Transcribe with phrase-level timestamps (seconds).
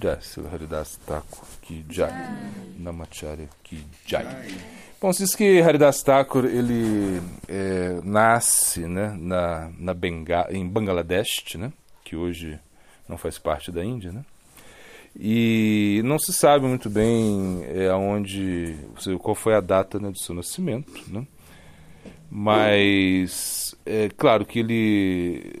[0.00, 0.18] Jai,
[0.52, 2.12] Haridas Thakur Ki Jai,
[2.78, 4.24] Namacharya Ki Jai.
[5.00, 11.56] Bom, se diz que Haridas Thakur ele é, nasce né, na, na Benga, em Bangladesh,
[11.56, 11.72] né,
[12.04, 12.58] que hoje
[13.08, 14.24] não faz parte da Índia, né?
[15.16, 18.74] E não se sabe muito bem é, aonde,
[19.20, 21.24] qual foi a data né, do seu nascimento, né?
[22.28, 25.52] Mas é claro que ele,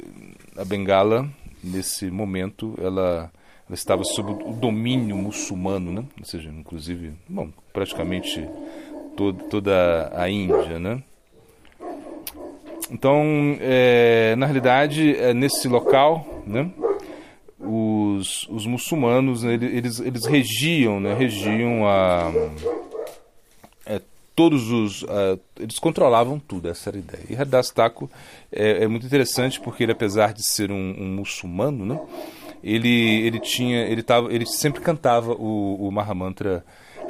[0.56, 1.28] a Bengala
[1.62, 3.30] nesse momento, ela
[3.74, 6.04] estava sob o domínio muçulmano, né?
[6.18, 8.48] Ou seja, inclusive, bom, praticamente
[9.16, 11.02] todo, toda a Índia, né?
[12.90, 13.22] Então,
[13.60, 16.70] é, na realidade, é nesse local, né?
[17.64, 22.30] os, os muçulmanos né, eles, eles regiam, né, regiam a,
[23.86, 24.00] é,
[24.34, 28.10] todos os uh, eles controlavam tudo essa era a ideia e Hadastaco
[28.52, 32.00] é, é, muito interessante porque ele apesar de ser um, um, muçulmano né
[32.64, 36.64] ele ele tinha ele tava ele sempre cantava o, o Mahamantra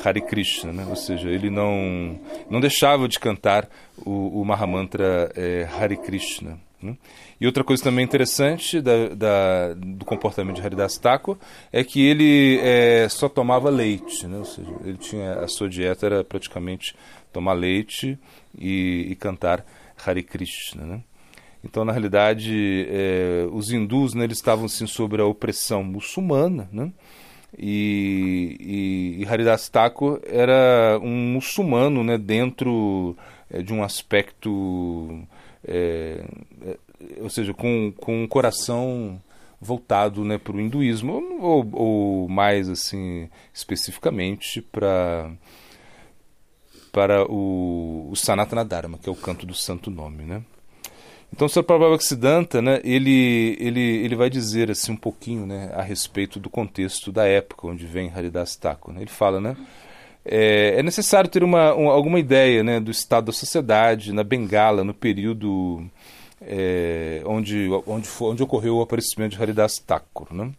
[0.04, 2.18] Hare Krishna né ou seja ele não
[2.50, 3.68] não deixava de cantar
[4.04, 6.96] o, o Mahamantra é, Hare Krishna né?
[7.40, 11.38] E outra coisa também interessante da, da, do comportamento de Haridas Thakur
[11.72, 14.38] é que ele é, só tomava leite, né?
[14.38, 16.94] ou seja, ele tinha a sua dieta era praticamente
[17.32, 18.18] tomar leite
[18.56, 19.64] e, e cantar
[20.04, 20.84] Hare Krishna.
[20.84, 21.00] Né?
[21.64, 26.92] Então, na realidade, é, os hindus né, eles estavam assim, sobre a opressão muçulmana, né?
[27.58, 28.56] e,
[29.18, 33.16] e, e Haridas Thakur era um muçulmano né, dentro
[33.50, 35.26] é, de um aspecto
[35.66, 36.24] é,
[36.62, 36.78] é,
[37.20, 39.20] ou seja, com, com um coração
[39.60, 45.30] voltado né, para o hinduísmo, ou, ou, mais assim especificamente para
[46.92, 50.44] para o, o Sanatana Dharma, que é o canto do santo nome, né?
[51.34, 51.64] Então, o Sr.
[51.64, 57.10] Prabhupada né, ele, ele, ele vai dizer assim um pouquinho né, a respeito do contexto
[57.10, 58.94] da época onde vem Haridas Thakur.
[58.94, 59.00] Né?
[59.00, 59.56] Ele fala, né,
[60.24, 64.84] é, é necessário ter uma, uma, alguma ideia né, do estado da sociedade na Bengala
[64.84, 65.84] no período
[66.40, 70.32] é, onde, onde, foi, onde ocorreu o aparecimento de Haridas Thakur.
[70.32, 70.52] Né?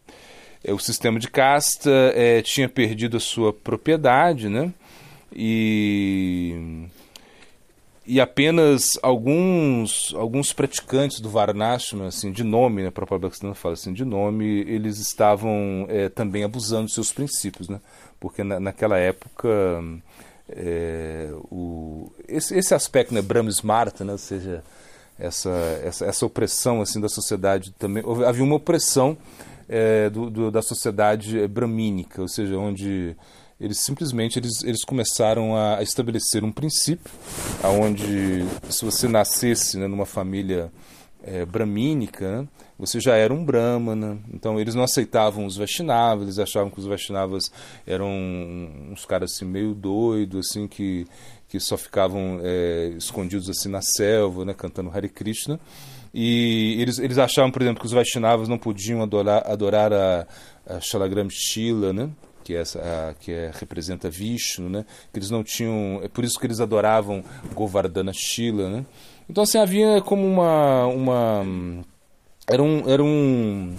[0.62, 4.74] É, o sistema de casta é, tinha perdido a sua propriedade né?
[5.34, 6.84] e,
[8.08, 13.94] e apenas alguns, alguns praticantes do Varnashram, assim, de nome, né, para o fala assim,
[13.94, 17.68] de nome, eles estavam é, também abusando dos seus princípios.
[17.68, 17.80] Né?
[18.20, 19.48] porque na, naquela época
[20.50, 24.64] é, o, esse, esse, aspecto, né, Brahma Smarta, né, ou seja,
[25.20, 25.52] essa,
[25.84, 29.18] essa, essa opressão assim da sociedade também, havia uma opressão
[29.68, 33.16] é, do, do, da sociedade bramínica, ou seja, onde
[33.60, 37.12] eles simplesmente eles, eles começaram a estabelecer um princípio
[37.64, 40.72] aonde se você nascesse né, numa família
[41.24, 44.20] é, bramínica, né, você já era um brahmana.
[44.34, 47.52] Então eles não aceitavam os Vaishnavas, eles achavam que os Vaishnavas
[47.88, 48.10] eram
[48.92, 51.08] uns caras assim meio doidos, assim que
[51.48, 55.60] que só ficavam é, escondidos assim na selva, né, cantando Hare Krishna.
[56.14, 60.28] E eles, eles achavam, por exemplo, que os Vaishnavas não podiam adorar, adorar a,
[60.66, 62.10] a Shalagram Shila, né?
[62.46, 64.86] Que é a, que é, representa Vishnu, né?
[65.12, 67.24] Que eles não tinham, é por isso que eles adoravam
[67.56, 68.86] Govardhana Shila, né?
[69.28, 71.44] Então assim havia como uma uma
[72.48, 73.76] era um, era um,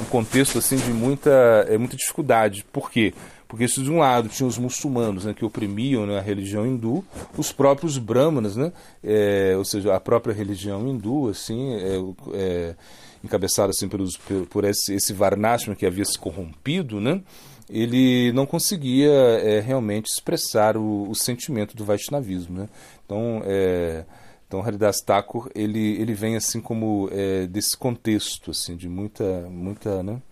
[0.00, 2.64] um contexto assim de muita, é, muita dificuldade.
[2.72, 3.12] Por quê?
[3.48, 7.04] Porque isso de um lado tinha os muçulmanos né, que oprimiam né, a religião hindu,
[7.36, 11.96] os próprios brahmanas, né, é, ou seja, a própria religião hindu, assim, é,
[12.34, 12.74] é,
[13.22, 17.20] encabeçada assim pelos, por, por esse, esse Varnashram que havia se corrompido, né,
[17.68, 22.60] ele não conseguia é, realmente expressar o, o, sentimento do Vaishnavismo.
[22.60, 22.68] Né?
[23.04, 24.04] Então, é,
[24.46, 30.02] então, Haridas Thakur, ele, ele vem assim como é, desse contexto, assim, de muita, muita,
[30.04, 30.22] né,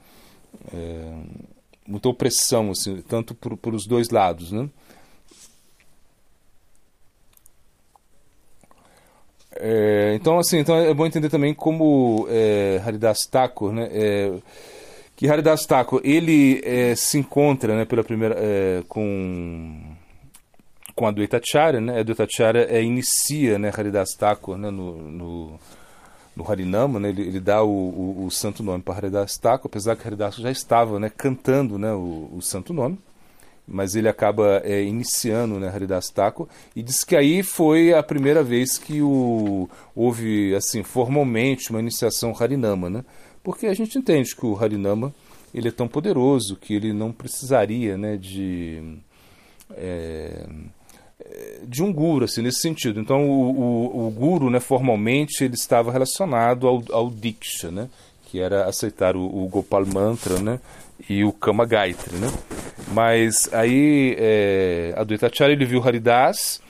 [0.73, 1.13] é,
[1.87, 4.71] muita opressão, assim, tanto por, por os dois lados, né.
[9.57, 13.89] É, então, assim, então é bom entender também como é, Haridas Thakur, né,
[15.25, 19.97] que Haridas Thakur, ele é, se encontra, né, pela primeira, é, com
[20.95, 22.01] com a Dvaitacharya, né?
[22.01, 25.61] A Dvaitacharya é, inicia, né, Haridas Thakur, né, no, no,
[26.37, 27.09] no Harinama, né?
[27.09, 30.51] Ele, ele dá o, o, o, santo nome para Haridas Thakur, apesar que Haridas já
[30.51, 32.99] estava, né, cantando, né, o, o santo nome,
[33.67, 38.43] mas ele acaba é, iniciando, né, Haridas Thakur, e diz que aí foi a primeira
[38.43, 43.05] vez que o, houve, assim, formalmente uma iniciação Harinama, né?
[43.43, 45.15] Porque a gente entende que o Harinama
[45.55, 48.99] ele é tão poderoso que ele não precisaria, né, de
[49.77, 50.47] é,
[51.67, 53.01] de um guru, assim, nesse sentido.
[53.01, 57.89] Então, o, o, o guru, né, formalmente, ele estava relacionado ao, ao Diksha, né,
[58.27, 60.61] que era aceitar o, o Gopal Mantra, né?
[61.09, 62.29] E o Kama Gayatri, né?
[62.95, 66.61] Mas aí é, Advaitacharya ele viu Haridas,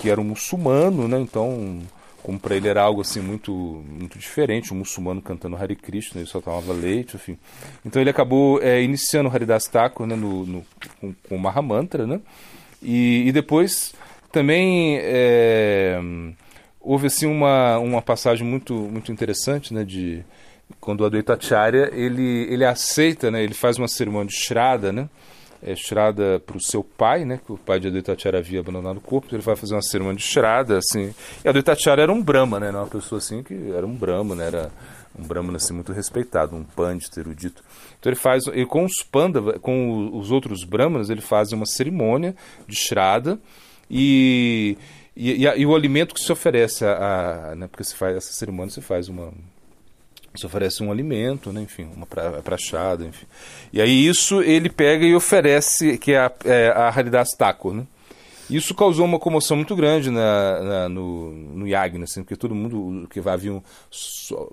[0.00, 1.20] que era um muçulmano, né?
[1.20, 1.82] Então,
[2.22, 3.52] como para ele era algo assim muito
[3.86, 7.36] muito diferente, um muçulmano cantando Hare Krishna, ele só tomava leite, enfim.
[7.84, 10.16] Então ele acabou é, iniciando o Haridas Thakur, né?
[10.16, 10.66] No, no,
[10.98, 12.18] com, com o Mahamantra, né?
[12.82, 13.94] E, e depois
[14.32, 16.00] também é,
[16.80, 19.84] houve assim uma, uma passagem muito muito interessante, né?
[19.84, 20.24] De
[20.80, 23.44] quando o Advaitacharya ele ele aceita, né?
[23.44, 25.10] Ele faz uma cerimônia de Shraddha, né?
[25.64, 27.40] É, Shraddha para o seu pai, né?
[27.44, 30.18] Que o pai de Advaitacharya havia abandonado o corpo, então ele vai fazer uma cerimônia
[30.18, 31.14] de Shraddha, assim.
[31.44, 32.68] E Advaitacharya era um Brahma, né?
[32.68, 34.46] Era uma pessoa assim que era um Brahma, né?
[34.46, 34.70] Era
[35.18, 37.62] um Brahmana assim, muito respeitado, um pandita erudito.
[37.98, 42.34] Então ele faz, e com os Pandava, com os outros Brahmanas, ele faz uma cerimônia
[42.66, 43.38] de Shraddha
[43.88, 44.76] e,
[45.16, 48.32] e, e, e, o alimento que se oferece, a, a né, porque se faz essa
[48.32, 49.32] cerimônia, se faz uma
[50.34, 53.26] se oferece um alimento, né, enfim, uma pra, prachada, enfim.
[53.72, 57.86] E aí isso ele pega e oferece, que é a, é, a Haridas Thakur, né?
[58.50, 63.08] Isso causou uma comoção muito grande na, na no, no Yagna, assim, porque todo mundo,
[63.08, 63.62] que haviam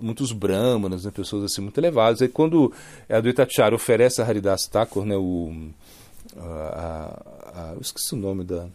[0.00, 2.22] muitos brahmanas, né, pessoas assim muito elevadas.
[2.22, 2.72] Aí quando
[3.08, 5.52] a Advaitacharya oferece a Haridas Thakur, né, o,
[6.38, 8.66] a, a, a, eu esqueci o nome da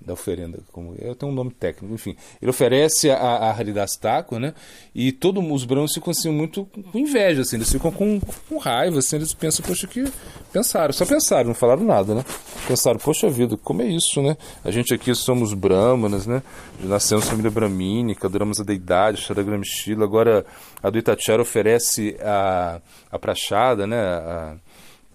[0.00, 4.38] da oferenda, como eu tenho um nome técnico, enfim, ele oferece a, a Haridas Thakur,
[4.38, 4.54] né?
[4.94, 9.00] E todos os brancos ficam assim muito com inveja, assim, eles ficam com, com raiva,
[9.00, 10.04] assim, eles pensam, poxa, que
[10.52, 12.24] pensaram, só pensaram, não falaram nada, né?
[12.66, 14.36] Pensaram, poxa vida, como é isso, né?
[14.64, 16.42] A gente aqui somos brahmanas, né?
[16.80, 19.26] Nascemos família brahmínica, adoramos a deidade,
[19.64, 20.46] Shila, agora
[20.82, 22.80] a do Itatiara oferece a,
[23.10, 23.98] a prachada, né?
[23.98, 24.56] A,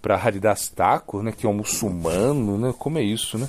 [0.04, 2.74] para Haridas Thakur, né, que é um muçulmano, né?
[2.78, 3.48] Como é isso, né?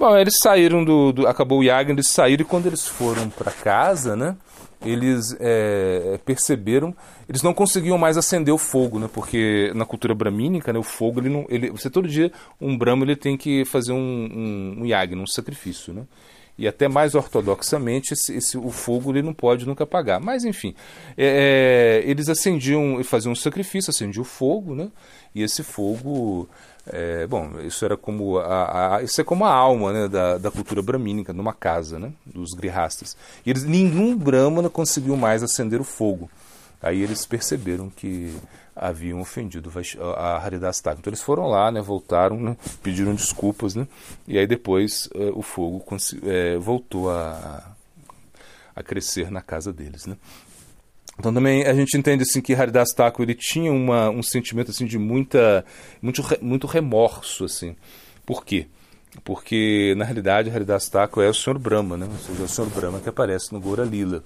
[0.00, 3.52] Bom, eles saíram do, do acabou o Yagna, eles saíram e quando eles foram para
[3.52, 4.34] casa, né?
[4.82, 6.96] Eles é, perceberam,
[7.28, 9.10] eles não conseguiam mais acender o fogo, né?
[9.12, 13.04] Porque na cultura bramínica, né, o fogo ele não, ele, você todo dia um brahmo
[13.04, 16.04] ele tem que fazer um, um, um yagna, um sacrifício, né?
[16.60, 20.20] E até mais ortodoxamente esse, esse, o fogo ele não pode nunca apagar.
[20.20, 20.74] Mas enfim,
[21.16, 24.90] é, é eles acendiam, faziam um sacrifício, acendiam o fogo, né?
[25.34, 26.46] E esse fogo
[26.86, 30.50] é, bom, isso era como a, a, isso é como a alma né, da, da
[30.50, 33.16] cultura bramínica numa casa, né, dos grihastas.
[33.44, 36.30] E eles, nenhum brahmana conseguiu mais acender o fogo.
[36.82, 38.34] Aí eles perceberam que
[38.74, 39.70] haviam ofendido
[40.16, 41.00] a Haridas Thakur.
[41.00, 43.86] Então eles foram lá, né, voltaram, né, pediram desculpas, né,
[44.26, 47.74] e aí depois uh, o fogo uh, voltou a,
[48.74, 50.16] a crescer na casa deles, né.
[51.18, 54.86] Então também a gente entende assim que Haridas Thakur ele tinha uma, um sentimento assim
[54.86, 55.64] de muita
[56.00, 57.76] muito muito remorso assim.
[58.24, 58.68] Por quê?
[59.22, 61.58] Porque na realidade Haridas Thakur é o Sr.
[61.58, 62.08] Brahma, né?
[62.10, 62.70] Ou seja, é o Sr.
[62.74, 64.24] Brahma que aparece no Gora Lila.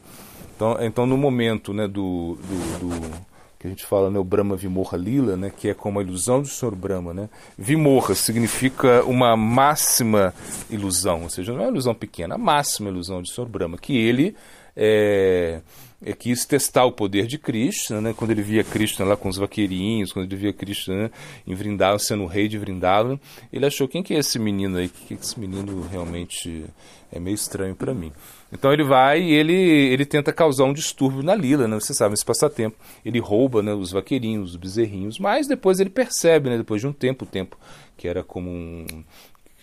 [0.55, 3.26] Então, então no momento, né, do, do, do
[3.65, 6.43] que a gente fala, né, o Brahma Vimorra Lila, né, que é como a ilusão
[6.43, 6.75] do Sr.
[6.75, 7.31] Brahma, né?
[7.57, 10.35] Vimorra significa uma máxima
[10.69, 13.47] ilusão, ou seja, não é uma ilusão pequena, a máxima ilusão do Sr.
[13.47, 14.37] Brahma, que ele
[14.77, 15.63] é,
[16.05, 18.15] é, quis testar o poder de Krishna, né?
[18.15, 21.11] quando ele via Krishna lá com os vaqueirinhos, quando ele via Krishna né?
[21.47, 23.19] em Vrindavan, sendo o rei de Vrindavan,
[23.51, 24.91] ele achou, quem que é esse menino aí?
[24.91, 26.67] Que, que esse menino realmente
[27.11, 28.13] é meio estranho para mim.
[28.55, 31.75] Então ele vai e ele, ele tenta causar um distúrbio na lila, né?
[31.75, 32.77] Você sabe, esse passatempo.
[33.05, 36.93] Ele rouba né, os vaqueirinhos, os bezerrinhos, mas depois ele percebe, né, depois de um
[36.93, 37.59] tempo, o tempo
[37.97, 38.87] que era como um...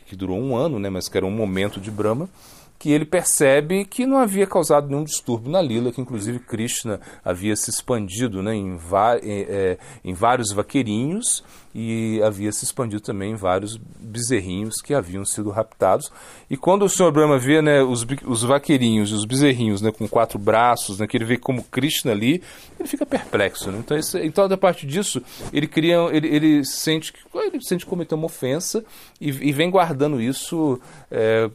[0.05, 2.29] que durou um ano, né, mas que era um momento de Brahma,
[2.77, 7.55] que ele percebe que não havia causado nenhum distúrbio na lila, que inclusive Krishna havia
[7.55, 8.77] se expandido né, em,
[9.23, 16.11] é, em vários vaqueirinhos e havia se expandido também vários bezerrinhos que haviam sido raptados.
[16.49, 17.11] E quando o Sr.
[17.11, 21.15] Brahma vê né, os, os vaqueirinhos e os bezerrinhos né, com quatro braços, né, que
[21.15, 22.43] ele vê como Krishna ali,
[22.79, 23.71] ele fica perplexo.
[23.71, 23.77] Né?
[23.79, 25.21] Então, isso, então, da parte disso,
[25.53, 28.83] ele cria, ele, ele sente que ele sente cometer uma ofensa
[29.19, 31.49] e, e vem guardando isso é,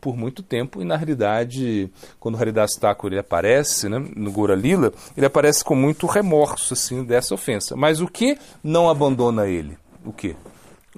[0.00, 0.82] por muito tempo.
[0.82, 5.62] E na realidade, quando o Haridas Thakur ele aparece né, no Gora Lila, ele aparece
[5.62, 7.76] com muito remorso assim, dessa ofensa.
[7.76, 9.59] Mas o que não abandona ele?
[10.04, 10.36] O quê?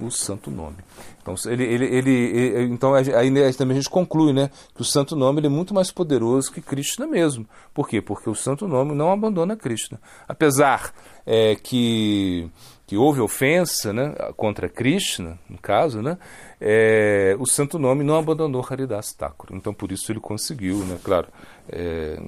[0.00, 0.76] O santo nome.
[1.20, 5.14] Então, ele, ele, ele, ele então aí também a gente conclui né, que o santo
[5.14, 7.46] nome ele é muito mais poderoso que Krishna mesmo.
[7.74, 8.00] Por quê?
[8.00, 10.00] Porque o santo nome não abandona Krishna.
[10.26, 10.94] Apesar
[11.26, 12.50] é, que,
[12.86, 16.16] que houve ofensa né, contra Krishna, no caso, né,
[16.58, 19.50] é, o santo nome não abandonou Haridas Thakur.
[19.52, 21.28] Então, por isso ele conseguiu, né, claro.
[21.68, 22.18] É,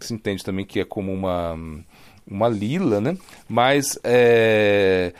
[0.00, 1.58] se entende também que é como uma,
[2.24, 3.18] uma lila, né,
[3.48, 3.98] mas.
[4.04, 5.12] É,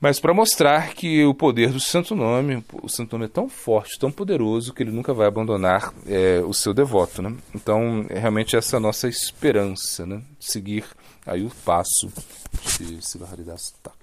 [0.00, 3.98] mas para mostrar que o poder do Santo Nome, o Santo Nome é tão forte,
[3.98, 7.20] tão poderoso, que ele nunca vai abandonar é, o seu devoto.
[7.20, 7.34] Né?
[7.54, 10.22] Então, é realmente essa a nossa esperança, né?
[10.38, 10.84] seguir
[11.26, 12.08] aí o passo
[12.78, 13.97] de Siddhartha